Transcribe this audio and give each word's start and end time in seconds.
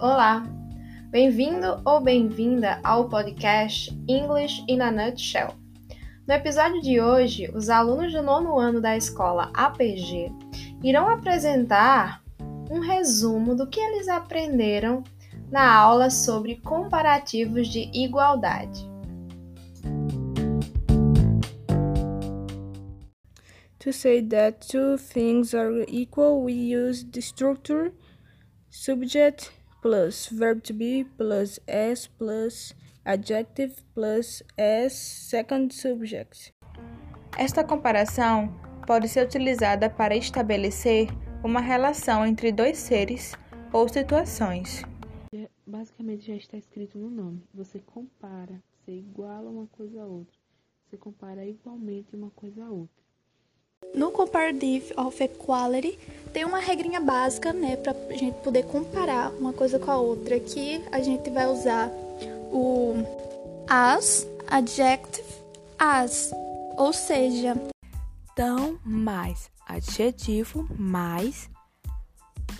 Olá! 0.00 0.42
Bem-vindo 1.10 1.82
ou 1.84 2.00
bem-vinda 2.00 2.80
ao 2.82 3.10
podcast 3.10 3.90
English 4.08 4.64
in 4.66 4.80
a 4.80 4.90
Nutshell. 4.90 5.52
No 6.26 6.32
episódio 6.32 6.80
de 6.80 7.02
hoje, 7.02 7.50
os 7.54 7.68
alunos 7.68 8.10
do 8.10 8.22
nono 8.22 8.58
ano 8.58 8.80
da 8.80 8.96
escola 8.96 9.50
APG 9.52 10.32
irão 10.82 11.06
apresentar 11.06 12.22
um 12.70 12.80
resumo 12.80 13.54
do 13.54 13.66
que 13.66 13.78
eles 13.78 14.08
aprenderam 14.08 15.04
na 15.50 15.70
aula 15.70 16.08
sobre 16.08 16.56
comparativos 16.62 17.68
de 17.68 17.90
igualdade. 17.92 18.88
To 23.80 23.92
say 23.92 24.22
that 24.28 24.66
two 24.66 24.96
things 24.96 25.52
are 25.52 25.84
equal, 25.86 26.42
we 26.42 26.54
use 26.74 27.04
the 27.04 27.20
structure 27.20 27.92
subject 28.70 29.59
plus 29.80 30.28
verb 30.28 30.60
to 30.60 30.74
be 30.74 31.04
plus 31.16 31.60
s 31.66 32.08
plus 32.18 32.74
adjective 33.04 33.74
plus 33.94 34.42
s 34.56 34.94
second 34.94 35.72
subject. 35.72 36.54
Esta 37.38 37.64
comparação 37.64 38.54
pode 38.86 39.08
ser 39.08 39.24
utilizada 39.24 39.88
para 39.88 40.16
estabelecer 40.16 41.08
uma 41.42 41.60
relação 41.60 42.26
entre 42.26 42.52
dois 42.52 42.78
seres 42.78 43.34
ou 43.72 43.88
situações. 43.88 44.82
Basicamente 45.66 46.26
já 46.26 46.34
está 46.34 46.56
escrito 46.56 46.98
no 46.98 47.08
nome. 47.08 47.42
Você 47.54 47.78
compara, 47.78 48.62
você 48.74 48.92
iguala 48.92 49.48
uma 49.48 49.66
coisa 49.68 50.02
a 50.02 50.06
outra. 50.06 50.36
Você 50.84 50.96
compara 50.96 51.46
igualmente 51.46 52.16
uma 52.16 52.30
coisa 52.30 52.64
a 52.64 52.70
outra. 52.70 53.09
No 53.94 54.10
comparative 54.10 54.92
of 54.96 55.22
equality, 55.22 55.98
tem 56.32 56.44
uma 56.44 56.58
regrinha 56.58 57.00
básica, 57.00 57.52
né, 57.52 57.76
para 57.76 57.92
a 57.92 58.16
gente 58.16 58.36
poder 58.42 58.64
comparar 58.64 59.30
uma 59.32 59.52
coisa 59.52 59.78
com 59.78 59.90
a 59.90 59.96
outra. 59.96 60.36
Aqui 60.36 60.82
a 60.92 61.00
gente 61.00 61.28
vai 61.30 61.46
usar 61.46 61.88
o 62.52 62.94
as, 63.68 64.26
adjective, 64.48 65.26
as, 65.78 66.30
ou 66.76 66.92
seja, 66.92 67.56
tão 68.34 68.78
mais 68.84 69.50
adjetivo 69.66 70.68
mais 70.76 71.48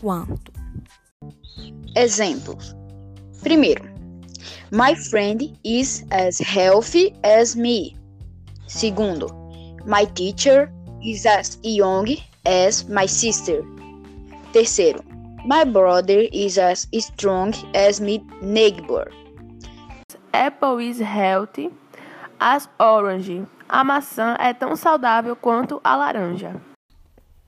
quanto. 0.00 0.52
Exemplos. 1.96 2.74
Primeiro, 3.42 3.84
my 4.70 4.94
friend 4.94 5.58
is 5.64 6.04
as 6.10 6.40
healthy 6.40 7.12
as 7.22 7.54
me. 7.54 7.96
Segundo, 8.68 9.26
my 9.84 10.06
teacher 10.14 10.70
is 11.02 11.26
as 11.26 11.58
young 11.62 12.06
as 12.44 12.88
my 12.88 13.06
sister. 13.06 13.64
Terceiro, 14.52 15.02
my 15.44 15.64
brother 15.64 16.28
is 16.32 16.58
as 16.58 16.88
strong 16.92 17.52
as 17.74 18.00
my 18.00 18.20
neighbor. 18.42 19.10
Apple 20.32 20.80
is 20.80 21.00
healthy 21.00 21.70
as 22.40 22.68
orange. 22.78 23.46
A 23.68 23.84
maçã 23.84 24.36
é 24.40 24.52
tão 24.52 24.74
saudável 24.74 25.36
quanto 25.36 25.80
a 25.84 25.94
laranja. 25.94 26.60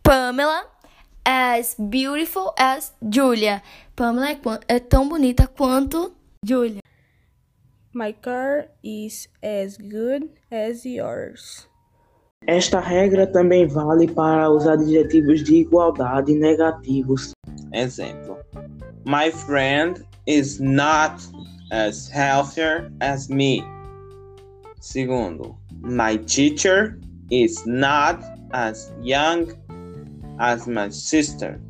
Pamela 0.02 0.66
as 1.24 1.74
beautiful 1.78 2.52
as 2.58 2.94
Julia. 3.10 3.62
Pamela 3.96 4.30
é, 4.30 4.38
é 4.68 4.78
tão 4.78 5.08
bonita 5.08 5.46
quanto 5.46 6.14
Julia. 6.44 6.82
My 7.94 8.12
car 8.12 8.68
is 8.82 9.28
as 9.42 9.76
good 9.76 10.30
as 10.50 10.84
yours. 10.84 11.68
Esta 12.46 12.80
regra 12.80 13.26
também 13.26 13.66
vale 13.66 14.08
para 14.08 14.50
os 14.50 14.66
adjetivos 14.66 15.42
de 15.44 15.56
igualdade 15.56 16.34
negativos. 16.34 17.32
Exemplo: 17.72 18.36
My 19.06 19.30
friend 19.30 20.04
is 20.26 20.58
not 20.58 21.22
as 21.70 22.08
healthier 22.08 22.90
as 23.00 23.28
me. 23.28 23.64
Segundo, 24.80 25.56
my 25.80 26.18
teacher 26.18 26.98
is 27.30 27.64
not 27.64 28.20
as 28.52 28.92
young 29.00 29.46
as 30.38 30.66
my 30.66 30.90
sister. 30.90 31.60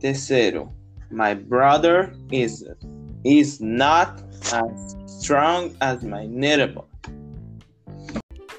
Terceiro, 0.00 0.68
my 1.10 1.34
brother 1.34 2.12
is 2.30 2.64
is 3.24 3.60
not 3.60 4.22
as 4.52 4.96
strong 5.06 5.74
as 5.80 6.02
my 6.02 6.26
neighbor. 6.26 6.84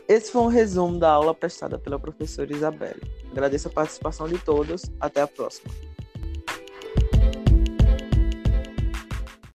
Esse 0.08 0.32
foi 0.32 0.42
um 0.42 0.48
resumo 0.48 1.00
da 1.00 1.12
aula 1.12 1.34
prestada 1.34 1.80
pela 1.80 1.98
professora 1.98 2.52
Isabelle. 2.52 3.02
Agradeço 3.32 3.70
a 3.70 3.72
participação 3.72 4.28
de 4.28 4.38
todos. 4.38 4.84
Até 5.00 5.22
a 5.22 5.28
próxima. 5.28 5.72